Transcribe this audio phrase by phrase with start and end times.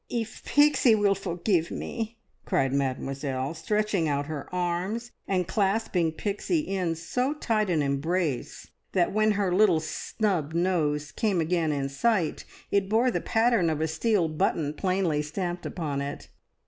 [0.09, 6.95] "If Peexie will forgeeve me!" cried Mademoiselle, stretching out her arms and clasping Pixie in
[6.95, 12.89] so tight an embrace that when her little snub nose came again in sight, it
[12.89, 16.29] bore the pattern of a steel button plainly stamped upon it.